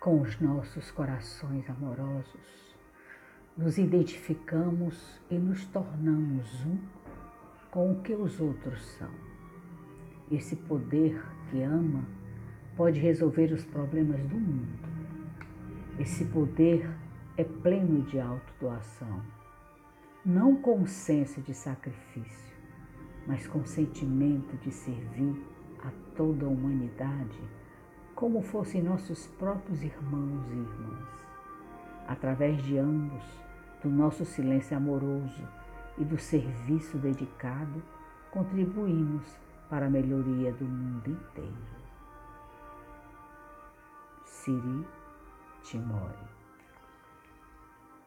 [0.00, 2.74] com os nossos corações amorosos,
[3.54, 6.78] nos identificamos e nos tornamos um
[7.70, 9.10] com o que os outros são.
[10.32, 12.02] Esse poder que ama
[12.78, 14.88] pode resolver os problemas do mundo.
[15.98, 16.90] Esse poder
[17.36, 19.22] é pleno de autodoação,
[20.24, 22.56] não com senso de sacrifício,
[23.26, 25.44] mas com sentimento de servir
[25.84, 27.59] a toda a humanidade
[28.20, 31.08] como fossem nossos próprios irmãos e irmãs.
[32.06, 33.24] Através de ambos,
[33.82, 35.48] do nosso silêncio amoroso
[35.96, 37.82] e do serviço dedicado,
[38.30, 39.24] contribuímos
[39.70, 41.80] para a melhoria do mundo inteiro.
[44.26, 44.86] Siri
[45.62, 46.39] Timori